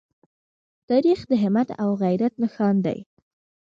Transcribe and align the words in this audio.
تاریخ 0.89 1.19
د 1.31 1.33
همت 1.43 1.69
او 1.81 1.89
غیرت 2.01 2.33
نښان 2.43 2.75
دی. 2.85 2.99